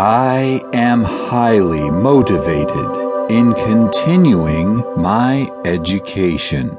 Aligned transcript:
I 0.00 0.62
am 0.72 1.02
highly 1.02 1.90
motivated 1.90 2.88
in 3.32 3.52
continuing 3.54 4.84
my 4.96 5.50
education. 5.64 6.78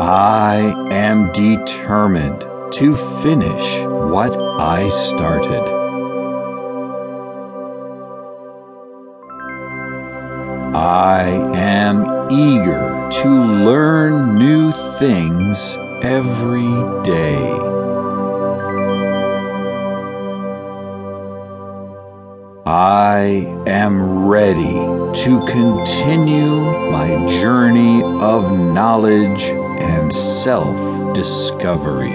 I 0.00 0.74
am 0.90 1.30
determined 1.34 2.40
to 2.72 2.96
finish 3.22 3.84
what 4.10 4.36
I 4.36 4.88
started. 4.88 5.62
I 10.74 11.28
am 11.54 12.26
eager 12.32 13.08
to 13.22 13.28
learn 13.28 14.36
new 14.36 14.72
things 14.98 15.76
every 16.02 17.04
day. 17.04 17.76
I 22.68 23.62
am 23.68 24.26
ready 24.26 24.74
to 24.74 25.46
continue 25.46 26.90
my 26.90 27.10
journey 27.40 28.02
of 28.02 28.58
knowledge 28.58 29.44
and 29.44 30.12
self 30.12 31.14
discovery. 31.14 32.10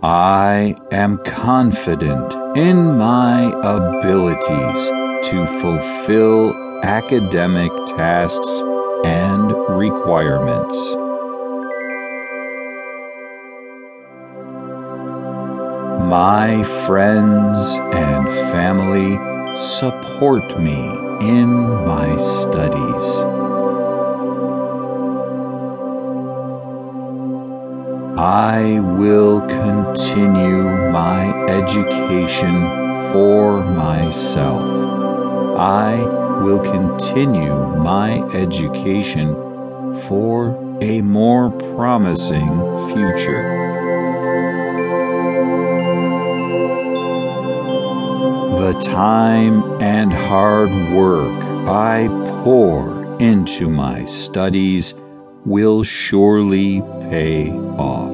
I 0.00 0.76
am 0.92 1.18
confident 1.24 2.32
in 2.56 2.96
my 2.96 3.50
abilities 3.64 4.88
to 5.30 5.44
fulfill 5.60 6.54
academic 6.84 7.72
tasks 7.86 8.62
and 9.04 9.50
requirements. 9.76 11.01
My 16.12 16.62
friends 16.84 17.78
and 17.96 18.28
family 18.52 19.16
support 19.56 20.60
me 20.60 20.76
in 21.22 21.48
my 21.86 22.18
studies. 22.18 23.06
I 28.18 28.80
will 28.98 29.40
continue 29.40 30.64
my 30.90 31.32
education 31.48 32.60
for 33.10 33.64
myself. 33.64 34.68
I 35.58 35.96
will 36.42 36.60
continue 36.60 37.56
my 37.78 38.20
education 38.34 39.34
for 40.08 40.78
a 40.82 41.00
more 41.00 41.50
promising 41.74 42.50
future. 42.90 43.71
The 48.72 48.80
time 48.80 49.82
and 49.82 50.10
hard 50.10 50.70
work 50.94 51.44
I 51.68 52.08
pour 52.42 53.18
into 53.20 53.68
my 53.68 54.06
studies 54.06 54.94
will 55.44 55.84
surely 55.84 56.80
pay 57.10 57.50
off. 57.50 58.11